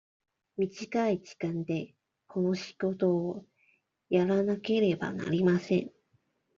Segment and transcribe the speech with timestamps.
[0.57, 1.93] 短い時間で
[2.25, 3.45] この仕事を
[4.09, 5.91] やらなければなりません。